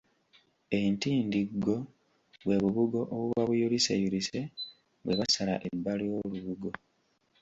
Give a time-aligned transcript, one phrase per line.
[0.79, 1.75] Entindiggo
[2.43, 4.39] bwe bubugo obuba buyuliseyulise
[5.03, 6.71] bwe basala ebbali w'olubugo.